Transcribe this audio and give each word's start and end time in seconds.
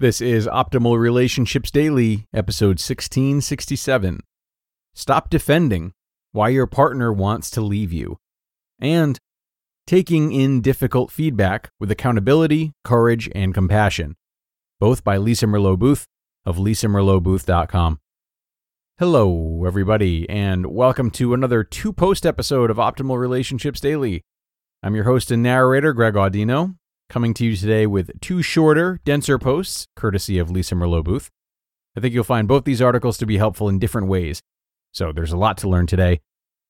This 0.00 0.20
is 0.20 0.46
Optimal 0.46 0.96
Relationships 0.96 1.72
Daily, 1.72 2.28
episode 2.32 2.78
1667. 2.78 4.20
Stop 4.94 5.28
defending 5.28 5.90
why 6.30 6.50
your 6.50 6.68
partner 6.68 7.12
wants 7.12 7.50
to 7.50 7.60
leave 7.60 7.92
you. 7.92 8.16
And 8.80 9.18
taking 9.88 10.30
in 10.30 10.60
difficult 10.60 11.10
feedback 11.10 11.70
with 11.80 11.90
accountability, 11.90 12.74
courage, 12.84 13.28
and 13.34 13.52
compassion. 13.52 14.14
Both 14.78 15.02
by 15.02 15.16
Lisa 15.16 15.46
Merlo 15.46 15.76
Booth 15.76 16.06
of 16.46 16.58
lisamerlobooth.com. 16.58 17.98
Hello, 19.00 19.64
everybody, 19.66 20.30
and 20.30 20.66
welcome 20.66 21.10
to 21.10 21.34
another 21.34 21.64
two 21.64 21.92
post 21.92 22.24
episode 22.24 22.70
of 22.70 22.76
Optimal 22.76 23.18
Relationships 23.18 23.80
Daily. 23.80 24.22
I'm 24.80 24.94
your 24.94 25.06
host 25.06 25.32
and 25.32 25.42
narrator, 25.42 25.92
Greg 25.92 26.14
Audino, 26.14 26.76
coming 27.08 27.32
to 27.34 27.44
you 27.44 27.56
today 27.56 27.86
with 27.86 28.10
two 28.20 28.42
shorter, 28.42 29.00
denser 29.04 29.38
posts, 29.38 29.86
courtesy 29.96 30.38
of 30.38 30.50
Lisa 30.50 30.74
Merlo 30.74 31.02
Booth. 31.02 31.30
I 31.96 32.00
think 32.00 32.14
you'll 32.14 32.24
find 32.24 32.46
both 32.46 32.64
these 32.64 32.82
articles 32.82 33.16
to 33.18 33.26
be 33.26 33.38
helpful 33.38 33.68
in 33.68 33.78
different 33.78 34.08
ways. 34.08 34.42
So 34.92 35.12
there's 35.12 35.32
a 35.32 35.36
lot 35.36 35.58
to 35.58 35.68
learn 35.68 35.86
today. 35.86 36.20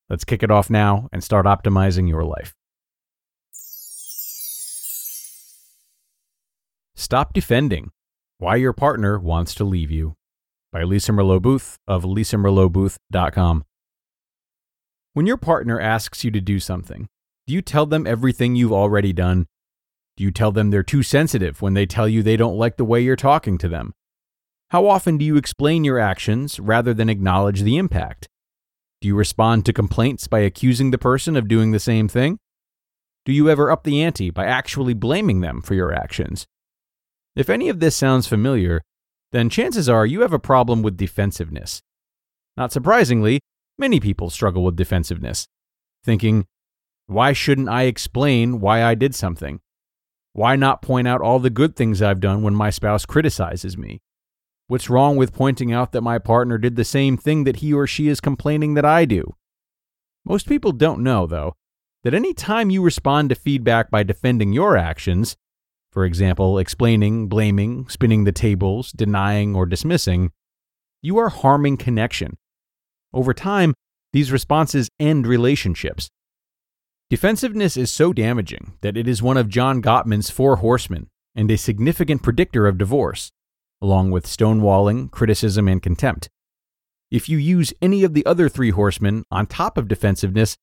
Let's 0.09 0.25
kick 0.25 0.43
it 0.43 0.51
off 0.51 0.71
now 0.71 1.09
and 1.13 1.23
start 1.23 1.45
optimizing 1.45 2.09
your 2.09 2.25
life. 2.25 2.55
Stop 6.95 7.33
defending 7.33 7.91
why 8.39 8.57
your 8.57 8.73
partner 8.73 9.19
wants 9.19 9.55
to 9.57 9.65
leave 9.65 9.91
you 9.91 10.15
by 10.73 10.83
Lisa 10.83 11.13
Merlo 11.13 11.41
Booth 11.41 11.79
of 11.87 12.05
lisamerlobooth.com. 12.05 13.65
When 15.15 15.27
your 15.27 15.37
partner 15.37 15.81
asks 15.81 16.23
you 16.23 16.31
to 16.31 16.41
do 16.41 16.61
something, 16.61 17.09
do 17.47 17.55
you 17.55 17.63
tell 17.63 17.87
them 17.87 18.07
everything 18.07 18.55
you've 18.55 18.73
already 18.73 19.13
done 19.13 19.47
do 20.19 20.25
you 20.25 20.33
tell 20.33 20.51
them 20.51 20.71
they're 20.71 20.83
too 20.83 21.05
sensitive 21.05 21.63
when 21.63 21.75
they 21.75 21.87
tell 21.87 22.09
you 22.09 22.25
they 22.25 22.37
don't 22.37 22.59
like 22.59 22.77
the 22.77 22.85
way 22.85 23.01
you're 23.01 23.15
talking 23.15 23.57
to 23.57 23.69
them? 23.69 23.95
How 24.71 24.89
often 24.89 25.17
do 25.17 25.25
you 25.25 25.37
explain 25.37 25.85
your 25.85 26.01
actions 26.01 26.59
rather 26.59 26.93
than 26.93 27.09
acknowledge 27.09 27.63
the 27.63 27.77
impact? 27.77 28.27
Do 29.01 29.07
you 29.07 29.15
respond 29.15 29.65
to 29.65 29.73
complaints 29.73 30.27
by 30.27 30.41
accusing 30.41 30.91
the 30.91 30.99
person 30.99 31.37
of 31.37 31.47
doing 31.47 31.71
the 31.71 31.79
same 31.79 32.09
thing? 32.09 32.41
Do 33.27 33.33
you 33.33 33.49
ever 33.49 33.71
up 33.71 33.85
the 33.85 34.03
ante 34.03 34.31
by 34.31 34.47
actually 34.47 34.93
blaming 34.93 35.41
them 35.41 35.63
for 35.63 35.75
your 35.75 35.95
actions? 35.95 36.49
If 37.37 37.49
any 37.49 37.69
of 37.69 37.79
this 37.79 37.95
sounds 37.95 38.27
familiar, 38.27 38.83
then 39.31 39.49
chances 39.49 39.89
are 39.89 40.05
you 40.05 40.23
have 40.23 40.33
a 40.33 40.41
problem 40.41 40.83
with 40.83 40.97
defensiveness. 40.97 41.81
Not 42.57 42.73
surprisingly, 42.73 43.39
many 43.79 44.01
people 44.01 44.31
struggle 44.31 44.65
with 44.65 44.75
defensiveness, 44.75 45.47
thinking, 46.03 46.45
why 47.07 47.33
shouldn't 47.33 47.69
I 47.69 47.85
explain 47.85 48.59
why 48.59 48.83
I 48.83 48.97
did 48.97 49.15
something? 49.15 49.61
Why 50.39 50.55
not 50.55 50.83
point 50.83 51.09
out 51.09 51.21
all 51.21 51.41
the 51.41 51.51
good 51.51 51.75
things 51.75 52.01
I've 52.01 52.21
done 52.21 52.43
when 52.43 52.55
my 52.55 52.71
spouse 52.71 53.05
criticizes 53.05 53.77
me? 53.77 54.03
What's 54.69 54.89
wrong 54.89 55.17
with 55.17 55.35
pointing 55.35 55.73
out 55.73 55.91
that 55.91 56.03
my 56.03 56.21
partner 56.21 56.59
did 56.59 56.77
the 56.77 56.85
same 56.85 57.17
thing 57.17 57.43
that 57.43 57.57
he 57.57 57.73
or 57.73 57.89
she 57.89 58.07
is 58.07 58.21
complaining 58.21 58.75
that 58.75 58.85
I 58.85 59.05
do? 59.05 59.35
Most 60.25 60.47
people 60.47 60.71
don't 60.71 61.03
know, 61.03 61.27
though, 61.27 61.57
that 62.05 62.15
any 62.15 62.33
time 62.35 62.71
you 62.71 62.83
respond 62.83 63.31
to 63.31 63.35
feedback 63.35 63.91
by 63.91 64.05
defending 64.05 64.53
your 64.53 64.77
actions, 64.77 65.37
for 65.91 66.05
example, 66.05 66.57
explaining, 66.57 67.27
blaming, 67.27 67.89
spinning 67.89 68.23
the 68.23 68.31
tables, 68.31 68.93
denying, 68.93 69.57
or 69.57 69.67
dismissing, 69.67 70.31
you 71.03 71.19
are 71.19 71.31
harming 71.31 71.79
connection. 71.79 72.37
Over 73.13 73.35
time, 73.35 73.75
these 74.13 74.31
responses 74.31 74.89
end 75.01 75.27
relationships. 75.27 76.11
Defensiveness 77.11 77.79
is 77.79 77.91
so 77.91 78.13
damaging 78.13 78.75
that 78.83 78.99
it 78.99 79.09
is 79.09 79.23
one 79.23 79.39
of 79.39 79.49
John 79.49 79.81
Gottman's 79.81 80.29
four 80.29 80.57
horsemen 80.57 81.09
and 81.35 81.51
a 81.51 81.57
significant 81.57 82.23
predictor 82.23 82.67
of 82.67 82.77
divorce, 82.77 83.31
along 83.81 84.11
with 84.11 84.27
stonewalling, 84.27 85.11
criticism, 85.11 85.69
and 85.69 85.83
contempt. 85.83 86.29
If 87.11 87.27
you 87.27 87.39
use 87.39 87.73
any 87.81 88.05
of 88.05 88.13
the 88.13 88.27
other 88.27 88.51
three 88.51 88.73
horsemen 88.73 89.25
on 89.31 89.47
top 89.47 89.79
of 89.79 89.89
defensiveness, 89.89 90.59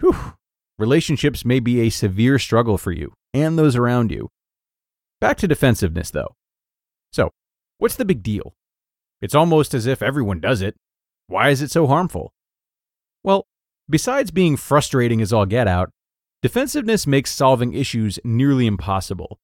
whew, 0.00 0.34
relationships 0.76 1.44
may 1.44 1.60
be 1.60 1.80
a 1.80 1.90
severe 1.90 2.40
struggle 2.40 2.78
for 2.78 2.90
you 2.90 3.12
and 3.32 3.56
those 3.56 3.76
around 3.76 4.10
you. 4.10 4.28
Back 5.20 5.36
to 5.38 5.46
defensiveness, 5.46 6.10
though. 6.10 6.34
So, 7.12 7.30
what's 7.78 7.94
the 7.94 8.04
big 8.04 8.24
deal? 8.24 8.54
It's 9.22 9.36
almost 9.36 9.72
as 9.72 9.86
if 9.86 10.02
everyone 10.02 10.40
does 10.40 10.62
it. 10.62 10.74
Why 11.28 11.50
is 11.50 11.62
it 11.62 11.70
so 11.70 11.86
harmful? 11.86 12.32
Well, 13.22 13.46
Besides 13.88 14.32
being 14.32 14.56
frustrating 14.56 15.22
as 15.22 15.32
all 15.32 15.46
get 15.46 15.68
out, 15.68 15.90
defensiveness 16.42 17.06
makes 17.06 17.32
solving 17.32 17.72
issues 17.72 18.18
nearly 18.24 18.66
impossible. 18.66 19.38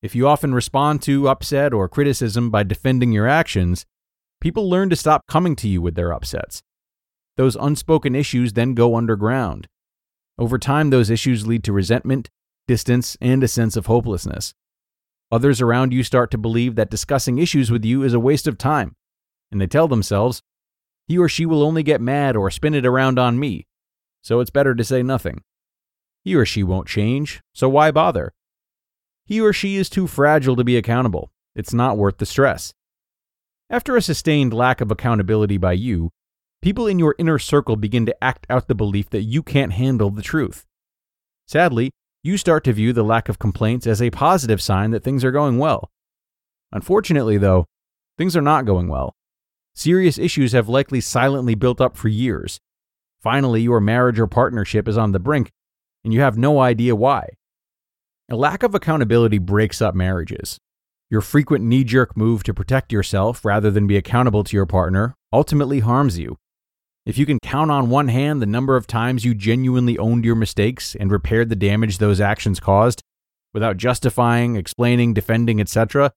If 0.00 0.14
you 0.14 0.26
often 0.26 0.54
respond 0.54 1.02
to 1.02 1.28
upset 1.28 1.74
or 1.74 1.90
criticism 1.90 2.50
by 2.50 2.62
defending 2.62 3.12
your 3.12 3.28
actions, 3.28 3.84
people 4.40 4.70
learn 4.70 4.88
to 4.88 4.96
stop 4.96 5.26
coming 5.28 5.54
to 5.56 5.68
you 5.68 5.82
with 5.82 5.94
their 5.94 6.12
upsets. 6.12 6.62
Those 7.36 7.54
unspoken 7.54 8.14
issues 8.14 8.54
then 8.54 8.72
go 8.72 8.96
underground. 8.96 9.68
Over 10.38 10.58
time, 10.58 10.88
those 10.88 11.10
issues 11.10 11.46
lead 11.46 11.62
to 11.64 11.72
resentment, 11.72 12.30
distance, 12.66 13.18
and 13.20 13.44
a 13.44 13.48
sense 13.48 13.76
of 13.76 13.86
hopelessness. 13.86 14.54
Others 15.30 15.60
around 15.60 15.92
you 15.92 16.02
start 16.02 16.30
to 16.30 16.38
believe 16.38 16.76
that 16.76 16.90
discussing 16.90 17.36
issues 17.36 17.70
with 17.70 17.84
you 17.84 18.02
is 18.02 18.14
a 18.14 18.20
waste 18.20 18.46
of 18.46 18.56
time, 18.56 18.96
and 19.50 19.60
they 19.60 19.66
tell 19.66 19.86
themselves, 19.86 20.40
he 21.06 21.18
or 21.18 21.28
she 21.28 21.44
will 21.44 21.62
only 21.62 21.82
get 21.82 22.00
mad 22.00 22.36
or 22.36 22.50
spin 22.50 22.74
it 22.74 22.86
around 22.86 23.18
on 23.18 23.38
me, 23.38 23.66
so 24.22 24.40
it's 24.40 24.50
better 24.50 24.74
to 24.74 24.84
say 24.84 25.02
nothing. 25.02 25.42
He 26.24 26.34
or 26.34 26.46
she 26.46 26.62
won't 26.62 26.88
change, 26.88 27.40
so 27.52 27.68
why 27.68 27.90
bother? 27.90 28.32
He 29.26 29.40
or 29.40 29.52
she 29.52 29.76
is 29.76 29.90
too 29.90 30.06
fragile 30.06 30.56
to 30.56 30.64
be 30.64 30.76
accountable. 30.76 31.30
It's 31.54 31.74
not 31.74 31.98
worth 31.98 32.18
the 32.18 32.26
stress. 32.26 32.72
After 33.68 33.96
a 33.96 34.02
sustained 34.02 34.52
lack 34.52 34.80
of 34.80 34.90
accountability 34.90 35.58
by 35.58 35.72
you, 35.72 36.10
people 36.60 36.86
in 36.86 36.98
your 36.98 37.14
inner 37.18 37.38
circle 37.38 37.76
begin 37.76 38.06
to 38.06 38.24
act 38.24 38.46
out 38.48 38.68
the 38.68 38.74
belief 38.74 39.10
that 39.10 39.22
you 39.22 39.42
can't 39.42 39.72
handle 39.72 40.10
the 40.10 40.22
truth. 40.22 40.64
Sadly, 41.46 41.90
you 42.22 42.36
start 42.36 42.64
to 42.64 42.72
view 42.72 42.92
the 42.92 43.02
lack 43.02 43.28
of 43.28 43.38
complaints 43.38 43.86
as 43.86 44.00
a 44.00 44.10
positive 44.10 44.62
sign 44.62 44.92
that 44.92 45.02
things 45.02 45.24
are 45.24 45.32
going 45.32 45.58
well. 45.58 45.90
Unfortunately, 46.70 47.36
though, 47.36 47.66
things 48.16 48.36
are 48.36 48.42
not 48.42 48.64
going 48.64 48.88
well. 48.88 49.14
Serious 49.74 50.18
issues 50.18 50.52
have 50.52 50.68
likely 50.68 51.00
silently 51.00 51.54
built 51.54 51.80
up 51.80 51.96
for 51.96 52.08
years, 52.08 52.60
Finally, 53.22 53.62
your 53.62 53.80
marriage 53.80 54.18
or 54.18 54.26
partnership 54.26 54.88
is 54.88 54.98
on 54.98 55.12
the 55.12 55.20
brink, 55.20 55.50
and 56.04 56.12
you 56.12 56.20
have 56.20 56.36
no 56.36 56.60
idea 56.60 56.96
why. 56.96 57.28
A 58.28 58.36
lack 58.36 58.62
of 58.62 58.74
accountability 58.74 59.38
breaks 59.38 59.80
up 59.80 59.94
marriages. 59.94 60.58
Your 61.08 61.20
frequent 61.20 61.64
knee 61.64 61.84
jerk 61.84 62.16
move 62.16 62.42
to 62.44 62.54
protect 62.54 62.92
yourself 62.92 63.44
rather 63.44 63.70
than 63.70 63.86
be 63.86 63.96
accountable 63.96 64.42
to 64.44 64.56
your 64.56 64.66
partner 64.66 65.14
ultimately 65.32 65.80
harms 65.80 66.18
you. 66.18 66.36
If 67.04 67.18
you 67.18 67.26
can 67.26 67.38
count 67.40 67.70
on 67.70 67.90
one 67.90 68.08
hand 68.08 68.40
the 68.40 68.46
number 68.46 68.76
of 68.76 68.86
times 68.86 69.24
you 69.24 69.34
genuinely 69.34 69.98
owned 69.98 70.24
your 70.24 70.36
mistakes 70.36 70.94
and 70.94 71.10
repaired 71.10 71.48
the 71.48 71.56
damage 71.56 71.98
those 71.98 72.20
actions 72.20 72.60
caused, 72.60 73.02
without 73.52 73.76
justifying, 73.76 74.56
explaining, 74.56 75.14
defending, 75.14 75.60
etc., 75.60 76.12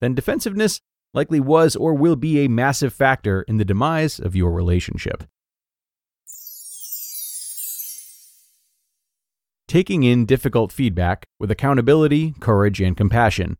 then 0.00 0.14
defensiveness 0.14 0.80
likely 1.14 1.40
was 1.40 1.76
or 1.76 1.94
will 1.94 2.16
be 2.16 2.40
a 2.40 2.48
massive 2.48 2.92
factor 2.92 3.42
in 3.42 3.58
the 3.58 3.64
demise 3.64 4.18
of 4.18 4.34
your 4.34 4.50
relationship. 4.50 5.24
Taking 9.74 10.04
in 10.04 10.24
Difficult 10.24 10.70
Feedback 10.70 11.26
with 11.40 11.50
Accountability, 11.50 12.36
Courage, 12.38 12.80
and 12.80 12.96
Compassion 12.96 13.56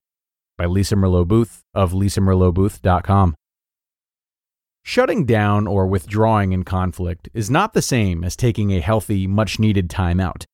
by 0.57 0.65
Lisa 0.65 0.95
Merlo 0.95 1.27
Booth 1.27 1.65
of 1.75 1.91
lisamerlobooth.com. 1.91 3.35
Shutting 4.85 5.27
down 5.27 5.67
or 5.67 5.89
withdrawing 5.89 6.53
in 6.53 6.63
conflict 6.63 7.29
is 7.35 7.51
not 7.51 7.73
the 7.73 7.83
same 7.83 8.23
as 8.23 8.37
taking 8.37 8.71
a 8.71 8.79
healthy, 8.79 9.27
much 9.27 9.59
needed 9.59 9.91
time 9.91 10.21
out. 10.21 10.47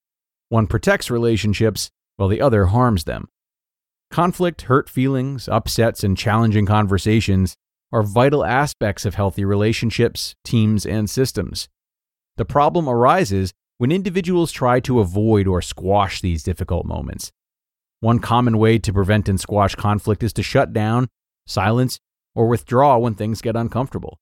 One 0.49 0.67
protects 0.67 1.11
relationships 1.11 1.91
while 2.17 2.31
the 2.31 2.41
other 2.41 2.65
harms 2.65 3.05
them. 3.05 3.29
Conflict, 4.11 4.63
hurt 4.63 4.89
feelings, 4.89 5.47
upsets, 5.47 6.03
and 6.03 6.17
challenging 6.17 6.65
conversations 6.65 7.55
are 7.93 8.03
vital 8.03 8.47
aspects 8.47 9.05
of 9.05 9.15
healthy 9.15 9.45
relationships, 9.45 10.35
teams, 10.43 10.87
and 10.87 11.11
systems. 11.11 11.69
The 12.39 12.47
problem 12.47 12.89
arises 12.89 13.53
when 13.81 13.91
individuals 13.91 14.53
try 14.53 14.79
to 14.79 15.01
avoid 15.01 15.47
or 15.47 15.63
squash 15.63 16.21
these 16.21 16.43
difficult 16.43 16.85
moments. 16.85 17.33
One 18.01 18.19
common 18.19 18.59
way 18.59 18.79
to 18.79 18.93
prevent 18.93 19.27
and 19.27 19.41
squash 19.41 19.75
conflict 19.75 20.23
is 20.23 20.35
to 20.35 20.43
shut 20.43 20.75
down, 20.75 21.09
silence, 21.47 21.99
or 22.35 22.47
withdraw 22.47 22.99
when 22.99 23.15
things 23.15 23.41
get 23.41 23.57
uncomfortable. 23.57 24.21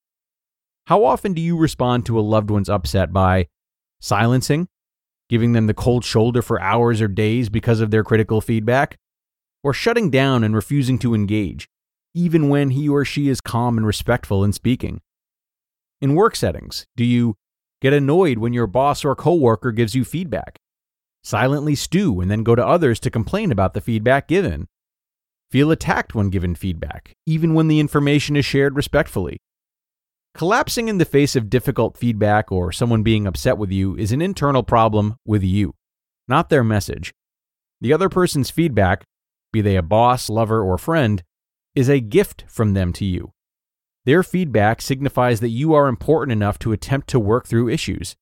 How 0.87 1.05
often 1.05 1.33
do 1.33 1.43
you 1.43 1.59
respond 1.59 2.07
to 2.07 2.21
a 2.21 2.23
loved 2.23 2.53
one's 2.53 2.69
upset 2.69 3.13
by 3.13 3.49
silencing, 3.99 4.69
giving 5.29 5.55
them 5.55 5.67
the 5.67 5.75
cold 5.75 6.05
shoulder 6.05 6.41
for 6.41 6.61
hours 6.61 7.03
or 7.03 7.09
days 7.09 7.49
because 7.49 7.81
of 7.81 7.91
their 7.91 8.05
critical 8.05 8.41
feedback, 8.41 8.97
or 9.65 9.75
shutting 9.75 10.09
down 10.09 10.45
and 10.45 10.55
refusing 10.55 11.01
to 11.01 11.17
engage, 11.17 11.69
even 12.15 12.49
when 12.49 12.71
he 12.71 12.89
or 12.89 13.05
she 13.05 13.29
is 13.29 13.41
calm 13.41 13.77
and 13.77 13.89
respectful 13.89 14.45
in 14.45 14.53
speaking? 14.53 15.01
In 16.01 16.15
work 16.15 16.37
settings, 16.37 16.87
do 16.95 17.05
you 17.05 17.35
get 17.81 17.93
annoyed 17.93 18.39
when 18.39 18.53
your 18.53 18.67
boss 18.67 19.05
or 19.05 19.15
coworker 19.15 19.73
gives 19.73 19.95
you 19.95 20.05
feedback? 20.05 20.59
Silently 21.23 21.75
stew 21.75 22.21
and 22.21 22.31
then 22.31 22.43
go 22.43 22.55
to 22.55 22.67
others 22.67 23.01
to 23.01 23.11
complain 23.11 23.53
about 23.53 23.75
the 23.75 23.81
feedback 23.81 24.29
given? 24.29 24.67
Feel 25.51 25.71
attacked 25.71 26.15
when 26.15 26.31
given 26.31 26.55
feedback, 26.55 27.15
even 27.27 27.55
when 27.55 27.69
the 27.69 27.81
information 27.81 28.37
is 28.37 28.45
shared 28.45 28.77
respectfully. 28.77 29.39
Collapsing 30.35 30.89
in 30.89 30.99
the 30.99 31.05
face 31.05 31.35
of 31.35 31.51
difficult 31.51 31.97
feedback 31.97 32.53
or 32.53 32.71
someone 32.71 33.03
being 33.03 33.27
upset 33.27 33.59
with 33.59 33.71
you 33.71 33.97
is 33.97 34.13
an 34.13 34.23
internal 34.23 34.63
problem 34.63 35.17
with 35.25 35.43
you, 35.43 35.75
not 36.29 36.51
their 36.51 36.63
message. 36.63 37.13
The 37.81 37.93
other 37.93 38.09
person's 38.09 38.51
feedback, 38.51 39.05
be 39.53 39.61
they 39.61 39.77
a 39.77 39.83
boss, 39.83 40.29
lover, 40.29 40.63
or 40.63 40.79
friend, 40.79 41.23
is 41.75 41.89
a 41.89 42.01
gift 42.01 42.45
from 42.47 42.75
them 42.75 42.93
to 42.95 43.05
you. 43.05 43.33
Their 44.05 44.23
feedback 44.23 44.81
signifies 44.81 45.41
that 45.41 45.51
you 45.51 45.75
are 45.75 45.89
important 45.89 46.33
enough 46.33 46.59
to 46.61 46.73
attempt 46.73 47.09
to 47.09 47.21
work 47.21 47.47
through 47.47 47.69
issues. 47.69 48.17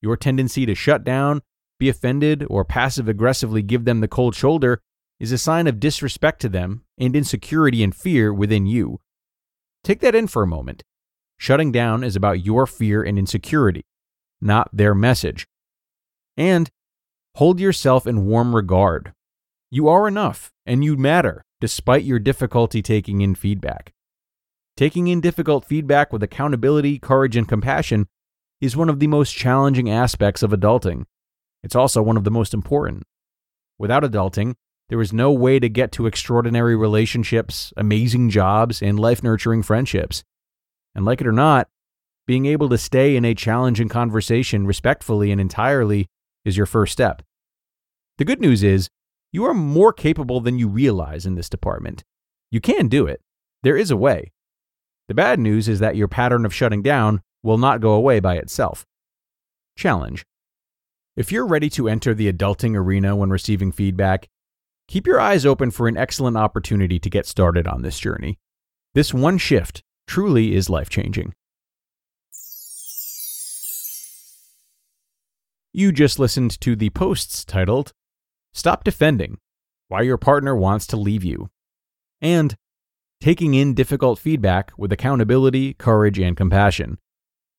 Your 0.00 0.16
tendency 0.16 0.64
to 0.66 0.74
shut 0.74 1.04
down, 1.04 1.42
be 1.78 1.88
offended, 1.88 2.44
or 2.48 2.64
passive 2.64 3.08
aggressively 3.08 3.62
give 3.62 3.84
them 3.84 4.00
the 4.00 4.08
cold 4.08 4.34
shoulder 4.34 4.80
is 5.20 5.32
a 5.32 5.38
sign 5.38 5.66
of 5.66 5.80
disrespect 5.80 6.40
to 6.40 6.48
them 6.48 6.84
and 6.96 7.14
insecurity 7.16 7.82
and 7.82 7.94
fear 7.94 8.32
within 8.32 8.66
you. 8.66 9.00
Take 9.84 10.00
that 10.00 10.14
in 10.14 10.26
for 10.28 10.42
a 10.42 10.46
moment. 10.46 10.82
Shutting 11.36 11.72
down 11.72 12.02
is 12.02 12.16
about 12.16 12.44
your 12.44 12.66
fear 12.66 13.02
and 13.02 13.18
insecurity, 13.18 13.82
not 14.40 14.68
their 14.72 14.94
message. 14.94 15.46
And 16.36 16.68
hold 17.36 17.60
yourself 17.60 18.06
in 18.06 18.26
warm 18.26 18.54
regard. 18.54 19.12
You 19.70 19.88
are 19.88 20.08
enough 20.08 20.50
and 20.66 20.84
you 20.84 20.96
matter 20.96 21.44
despite 21.60 22.04
your 22.04 22.18
difficulty 22.18 22.82
taking 22.82 23.20
in 23.20 23.34
feedback. 23.34 23.92
Taking 24.78 25.08
in 25.08 25.20
difficult 25.20 25.64
feedback 25.64 26.12
with 26.12 26.22
accountability, 26.22 27.00
courage, 27.00 27.34
and 27.34 27.48
compassion 27.48 28.06
is 28.60 28.76
one 28.76 28.88
of 28.88 29.00
the 29.00 29.08
most 29.08 29.32
challenging 29.32 29.90
aspects 29.90 30.40
of 30.40 30.52
adulting. 30.52 31.06
It's 31.64 31.74
also 31.74 32.00
one 32.00 32.16
of 32.16 32.22
the 32.22 32.30
most 32.30 32.54
important. 32.54 33.02
Without 33.76 34.04
adulting, 34.04 34.54
there 34.88 35.00
is 35.00 35.12
no 35.12 35.32
way 35.32 35.58
to 35.58 35.68
get 35.68 35.90
to 35.90 36.06
extraordinary 36.06 36.76
relationships, 36.76 37.72
amazing 37.76 38.30
jobs, 38.30 38.80
and 38.80 39.00
life 39.00 39.20
nurturing 39.20 39.64
friendships. 39.64 40.22
And 40.94 41.04
like 41.04 41.20
it 41.20 41.26
or 41.26 41.32
not, 41.32 41.66
being 42.28 42.46
able 42.46 42.68
to 42.68 42.78
stay 42.78 43.16
in 43.16 43.24
a 43.24 43.34
challenging 43.34 43.88
conversation 43.88 44.64
respectfully 44.64 45.32
and 45.32 45.40
entirely 45.40 46.06
is 46.44 46.56
your 46.56 46.66
first 46.66 46.92
step. 46.92 47.22
The 48.18 48.24
good 48.24 48.40
news 48.40 48.62
is, 48.62 48.88
you 49.32 49.44
are 49.44 49.54
more 49.54 49.92
capable 49.92 50.38
than 50.38 50.56
you 50.56 50.68
realize 50.68 51.26
in 51.26 51.34
this 51.34 51.48
department. 51.48 52.04
You 52.52 52.60
can 52.60 52.86
do 52.86 53.08
it. 53.08 53.20
There 53.64 53.76
is 53.76 53.90
a 53.90 53.96
way. 53.96 54.30
The 55.08 55.14
bad 55.14 55.40
news 55.40 55.68
is 55.68 55.80
that 55.80 55.96
your 55.96 56.06
pattern 56.06 56.44
of 56.44 56.54
shutting 56.54 56.82
down 56.82 57.22
will 57.42 57.58
not 57.58 57.80
go 57.80 57.92
away 57.92 58.20
by 58.20 58.36
itself. 58.36 58.86
Challenge. 59.76 60.24
If 61.16 61.32
you're 61.32 61.46
ready 61.46 61.70
to 61.70 61.88
enter 61.88 62.14
the 62.14 62.30
adulting 62.30 62.76
arena 62.76 63.16
when 63.16 63.30
receiving 63.30 63.72
feedback, 63.72 64.28
keep 64.86 65.06
your 65.06 65.18
eyes 65.18 65.46
open 65.46 65.70
for 65.70 65.88
an 65.88 65.96
excellent 65.96 66.36
opportunity 66.36 66.98
to 66.98 67.10
get 67.10 67.26
started 67.26 67.66
on 67.66 67.82
this 67.82 67.98
journey. 67.98 68.38
This 68.94 69.14
one 69.14 69.38
shift 69.38 69.82
truly 70.06 70.54
is 70.54 70.70
life 70.70 70.90
changing. 70.90 71.32
You 75.72 75.92
just 75.92 76.18
listened 76.18 76.60
to 76.60 76.76
the 76.76 76.90
posts 76.90 77.44
titled 77.44 77.92
Stop 78.52 78.84
Defending 78.84 79.38
Why 79.88 80.02
Your 80.02 80.18
Partner 80.18 80.54
Wants 80.56 80.86
to 80.88 80.96
Leave 80.96 81.24
You 81.24 81.48
and 82.20 82.56
Taking 83.20 83.54
in 83.54 83.74
Difficult 83.74 84.20
Feedback 84.20 84.70
with 84.78 84.92
Accountability, 84.92 85.74
Courage, 85.74 86.20
and 86.20 86.36
Compassion, 86.36 86.98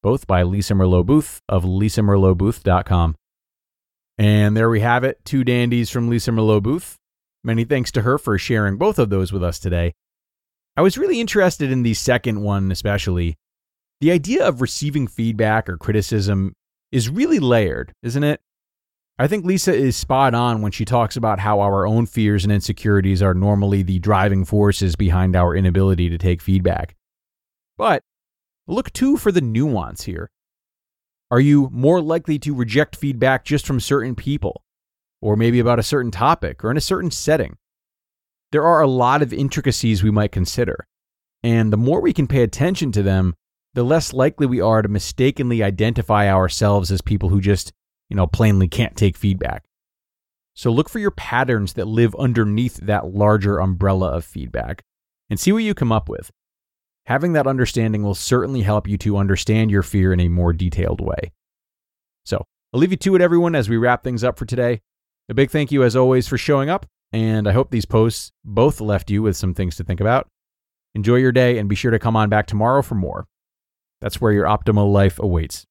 both 0.01 0.25
by 0.25 0.41
Lisa 0.41 0.73
Merlo 0.73 1.05
Booth 1.05 1.41
of 1.49 1.65
lisamerlobooth.com. 1.65 3.15
And 4.17 4.55
there 4.55 4.69
we 4.69 4.79
have 4.79 5.03
it, 5.03 5.19
two 5.25 5.43
dandies 5.43 5.89
from 5.89 6.07
Lisa 6.07 6.31
Merlo 6.31 6.63
Booth. 6.63 6.95
Many 7.43 7.65
thanks 7.65 7.91
to 7.91 8.03
her 8.03 8.17
for 8.17 8.37
sharing 8.37 8.77
both 8.77 8.97
of 8.99 9.09
those 9.09 9.33
with 9.33 9.43
us 9.43 9.59
today. 9.59 9.93
I 10.77 10.81
was 10.81 10.97
really 10.97 11.19
interested 11.19 11.71
in 11.71 11.83
the 11.83 11.93
second 11.93 12.41
one, 12.41 12.71
especially. 12.71 13.35
The 13.99 14.11
idea 14.11 14.47
of 14.47 14.61
receiving 14.61 15.07
feedback 15.07 15.67
or 15.67 15.77
criticism 15.77 16.53
is 16.93 17.09
really 17.09 17.39
layered, 17.39 17.91
isn't 18.01 18.23
it? 18.23 18.39
I 19.21 19.27
think 19.27 19.43
Lisa 19.43 19.73
is 19.73 19.97
spot 19.97 20.33
on 20.33 20.61
when 20.61 20.71
she 20.71 20.85
talks 20.85 21.17
about 21.17 21.39
how 21.39 21.59
our 21.59 21.85
own 21.85 22.05
fears 22.05 22.45
and 22.45 22.53
insecurities 22.53 23.21
are 23.21 23.33
normally 23.33 23.83
the 23.83 23.99
driving 23.99 24.45
forces 24.45 24.95
behind 24.95 25.35
our 25.35 25.53
inability 25.53 26.09
to 26.09 26.17
take 26.17 26.41
feedback. 26.41 26.95
But 27.77 28.01
look 28.65 28.93
too 28.93 29.17
for 29.17 29.33
the 29.33 29.41
nuance 29.41 30.03
here. 30.03 30.31
Are 31.29 31.41
you 31.41 31.69
more 31.73 32.01
likely 32.01 32.39
to 32.39 32.55
reject 32.55 32.95
feedback 32.95 33.43
just 33.43 33.67
from 33.67 33.81
certain 33.81 34.15
people, 34.15 34.63
or 35.21 35.35
maybe 35.35 35.59
about 35.59 35.79
a 35.79 35.83
certain 35.83 36.11
topic 36.11 36.63
or 36.63 36.71
in 36.71 36.77
a 36.77 36.81
certain 36.81 37.11
setting? 37.11 37.57
There 38.53 38.63
are 38.63 38.81
a 38.81 38.87
lot 38.87 39.21
of 39.21 39.33
intricacies 39.33 40.01
we 40.01 40.11
might 40.11 40.31
consider, 40.31 40.87
and 41.43 41.73
the 41.73 41.77
more 41.77 41.99
we 41.99 42.13
can 42.13 42.25
pay 42.25 42.41
attention 42.41 42.93
to 42.93 43.03
them, 43.03 43.35
the 43.73 43.83
less 43.83 44.13
likely 44.13 44.47
we 44.47 44.61
are 44.61 44.81
to 44.81 44.87
mistakenly 44.87 45.61
identify 45.61 46.29
ourselves 46.29 46.89
as 46.89 47.01
people 47.01 47.27
who 47.27 47.41
just, 47.41 47.73
you 48.09 48.15
know, 48.15 48.27
plainly 48.27 48.67
can't 48.67 48.95
take 48.95 49.17
feedback. 49.17 49.65
So 50.55 50.71
look 50.71 50.89
for 50.89 50.99
your 50.99 51.11
patterns 51.11 51.73
that 51.73 51.87
live 51.87 52.13
underneath 52.15 52.77
that 52.77 53.13
larger 53.13 53.59
umbrella 53.59 54.09
of 54.09 54.25
feedback 54.25 54.83
and 55.29 55.39
see 55.39 55.51
what 55.51 55.63
you 55.63 55.73
come 55.73 55.91
up 55.91 56.09
with. 56.09 56.31
Having 57.05 57.33
that 57.33 57.47
understanding 57.47 58.03
will 58.03 58.15
certainly 58.15 58.61
help 58.61 58.87
you 58.87 58.97
to 58.99 59.17
understand 59.17 59.71
your 59.71 59.83
fear 59.83 60.11
in 60.11 60.19
a 60.19 60.27
more 60.27 60.53
detailed 60.53 61.01
way. 61.01 61.31
So 62.25 62.43
I'll 62.73 62.79
leave 62.79 62.91
you 62.91 62.97
to 62.97 63.15
it, 63.15 63.21
everyone, 63.21 63.55
as 63.55 63.69
we 63.69 63.77
wrap 63.77 64.03
things 64.03 64.23
up 64.23 64.37
for 64.37 64.45
today. 64.45 64.81
A 65.29 65.33
big 65.33 65.49
thank 65.49 65.71
you, 65.71 65.83
as 65.83 65.95
always, 65.95 66.27
for 66.27 66.37
showing 66.37 66.69
up, 66.69 66.85
and 67.11 67.47
I 67.47 67.51
hope 67.51 67.71
these 67.71 67.85
posts 67.85 68.31
both 68.43 68.81
left 68.81 69.09
you 69.09 69.21
with 69.21 69.37
some 69.37 69.53
things 69.53 69.75
to 69.77 69.83
think 69.83 69.99
about. 69.99 70.27
Enjoy 70.93 71.15
your 71.15 71.31
day 71.31 71.57
and 71.57 71.69
be 71.69 71.75
sure 71.75 71.91
to 71.91 71.99
come 71.99 72.15
on 72.15 72.29
back 72.29 72.47
tomorrow 72.47 72.81
for 72.81 72.95
more. 72.95 73.27
That's 74.01 74.19
where 74.19 74.31
your 74.31 74.45
optimal 74.45 74.91
life 74.91 75.19
awaits. 75.19 75.65